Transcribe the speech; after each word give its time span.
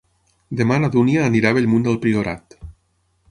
Demà 0.61 0.77
na 0.85 0.89
Dúnia 0.95 1.27
anirà 1.31 1.51
a 1.53 1.55
Bellmunt 1.59 1.87
del 1.89 1.99
Priorat. 2.07 2.57